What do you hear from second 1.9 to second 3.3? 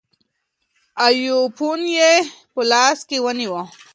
یې په لاس کې